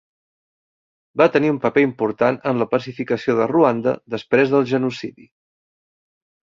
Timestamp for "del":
4.57-4.71